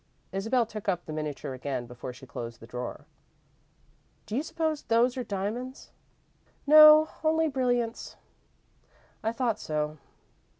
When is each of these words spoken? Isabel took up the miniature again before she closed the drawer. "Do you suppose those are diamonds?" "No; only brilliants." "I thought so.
Isabel 0.31 0.65
took 0.65 0.89
up 0.89 1.05
the 1.05 1.13
miniature 1.13 1.53
again 1.53 1.85
before 1.85 2.11
she 2.11 2.25
closed 2.25 2.59
the 2.59 2.65
drawer. 2.65 3.05
"Do 4.25 4.35
you 4.35 4.41
suppose 4.41 4.81
those 4.81 5.15
are 5.15 5.23
diamonds?" 5.23 5.91
"No; 6.65 7.09
only 7.23 7.47
brilliants." 7.47 8.15
"I 9.21 9.31
thought 9.31 9.59
so. 9.59 9.99